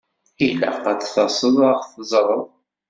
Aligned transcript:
Ilaq 0.47 0.83
ad 0.91 0.99
taseḍ 1.01 1.57
ad 1.69 1.75
ɣ-teẓṛeḍ! 1.79 2.43